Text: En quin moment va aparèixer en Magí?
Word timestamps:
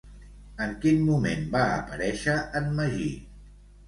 En 0.65 0.71
quin 0.85 1.03
moment 1.09 1.43
va 1.55 1.61
aparèixer 1.73 2.39
en 2.61 2.73
Magí? 2.81 3.11